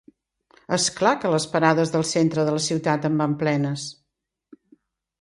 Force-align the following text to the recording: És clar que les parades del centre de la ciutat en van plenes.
És 0.77 0.87
clar 0.99 1.11
que 1.25 1.33
les 1.35 1.45
parades 1.51 1.93
del 1.97 2.07
centre 2.15 2.49
de 2.49 2.57
la 2.59 2.65
ciutat 2.71 3.09
en 3.13 3.23
van 3.23 3.39
plenes. 3.45 3.89